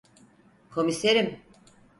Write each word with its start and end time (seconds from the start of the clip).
Komiserim? 0.69 1.35